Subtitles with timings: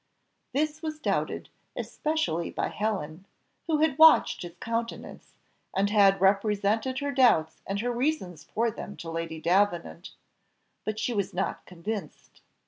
[0.51, 3.27] This was doubted, especially by Helen,
[3.67, 5.35] who had watched his countenance,
[5.75, 10.13] and had represented her doubts and her reasons for them to Lady Davenant,
[10.85, 12.41] but she was not convinced.